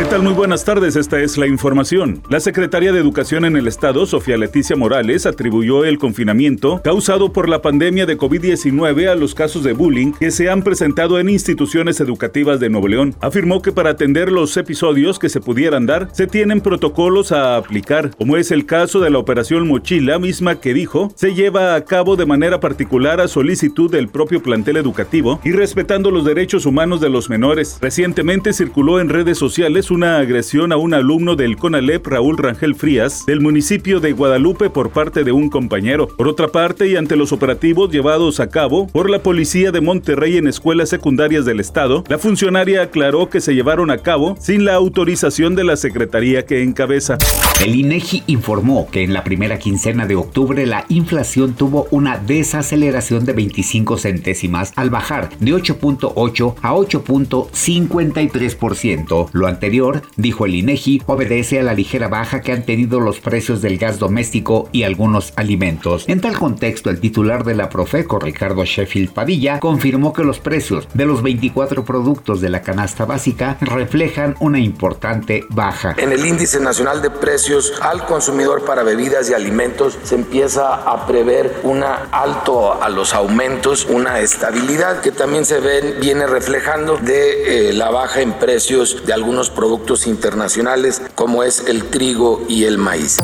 [0.00, 0.22] ¿Qué tal?
[0.22, 2.22] Muy buenas tardes, esta es la información.
[2.30, 7.50] La Secretaría de Educación en el Estado, Sofía Leticia Morales, atribuyó el confinamiento causado por
[7.50, 12.00] la pandemia de COVID-19 a los casos de bullying que se han presentado en instituciones
[12.00, 13.14] educativas de Nuevo León.
[13.20, 18.16] Afirmó que para atender los episodios que se pudieran dar, se tienen protocolos a aplicar,
[18.16, 22.16] como es el caso de la operación Mochila, misma que dijo, se lleva a cabo
[22.16, 27.10] de manera particular a solicitud del propio plantel educativo y respetando los derechos humanos de
[27.10, 27.76] los menores.
[27.82, 33.24] Recientemente circuló en redes sociales una agresión a un alumno del CONALEP Raúl Rangel Frías
[33.26, 36.08] del municipio de Guadalupe por parte de un compañero.
[36.08, 40.36] Por otra parte, y ante los operativos llevados a cabo por la policía de Monterrey
[40.36, 44.74] en escuelas secundarias del estado, la funcionaria aclaró que se llevaron a cabo sin la
[44.74, 47.18] autorización de la secretaría que encabeza.
[47.64, 53.24] El INEGI informó que en la primera quincena de octubre la inflación tuvo una desaceleración
[53.24, 59.28] de 25 centésimas al bajar de 8.8 a 8.53%.
[59.32, 59.69] Lo anterior
[60.16, 63.98] dijo el INEGI, obedece a la ligera baja que han tenido los precios del gas
[63.98, 66.04] doméstico y algunos alimentos.
[66.08, 70.88] En tal contexto, el titular de la Profeco, Ricardo Sheffield Padilla, confirmó que los precios
[70.94, 75.94] de los 24 productos de la canasta básica reflejan una importante baja.
[75.96, 81.06] En el índice nacional de precios al consumidor para bebidas y alimentos se empieza a
[81.06, 87.70] prever un alto a los aumentos, una estabilidad que también se ve, viene reflejando de
[87.70, 92.64] eh, la baja en precios de algunos productos productos internacionales como es el trigo y
[92.64, 93.18] el maíz.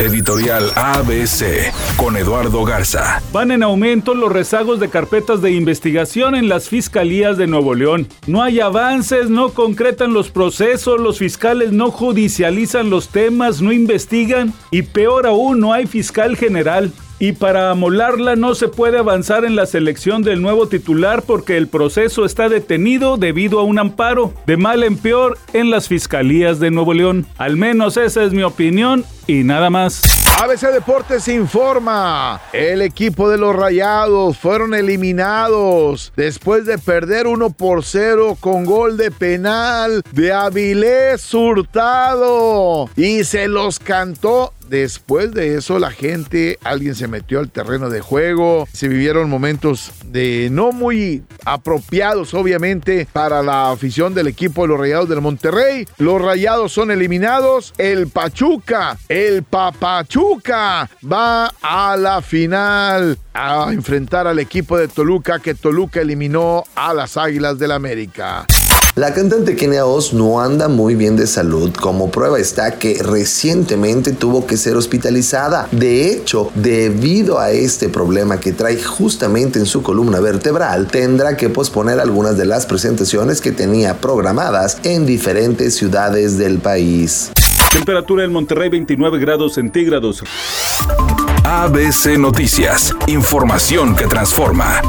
[0.00, 3.22] Editorial ABC con Eduardo Garza.
[3.32, 8.08] Van en aumento los rezagos de carpetas de investigación en las fiscalías de Nuevo León.
[8.26, 14.52] No hay avances, no concretan los procesos, los fiscales no judicializan los temas, no investigan
[14.72, 19.56] y peor aún, no hay fiscal general y para amolarla no se puede avanzar en
[19.56, 24.56] la selección del nuevo titular porque el proceso está detenido debido a un amparo de
[24.56, 27.26] mal en peor en las fiscalías de Nuevo León.
[27.38, 30.02] Al menos esa es mi opinión y nada más.
[30.38, 37.84] ABC Deportes informa, el equipo de los Rayados fueron eliminados después de perder 1 por
[37.84, 45.78] 0 con gol de penal de Avilés Hurtado y se los cantó Después de eso,
[45.78, 51.22] la gente, alguien se metió al terreno de juego, se vivieron momentos de no muy
[51.44, 55.86] apropiados, obviamente, para la afición del equipo de los Rayados del Monterrey.
[55.98, 57.74] Los Rayados son eliminados.
[57.78, 65.54] El Pachuca, el Papachuca, va a la final a enfrentar al equipo de Toluca, que
[65.54, 68.44] Toluca eliminó a las Águilas del América.
[68.94, 71.70] La cantante Kenia Oz no anda muy bien de salud.
[71.74, 75.68] Como prueba está que recientemente tuvo que ser hospitalizada.
[75.70, 81.50] De hecho, debido a este problema que trae justamente en su columna vertebral, tendrá que
[81.50, 87.30] posponer algunas de las presentaciones que tenía programadas en diferentes ciudades del país.
[87.76, 90.24] Temperatura en Monterrey 29 grados centígrados.
[91.44, 92.96] ABC Noticias.
[93.06, 94.80] Información que transforma.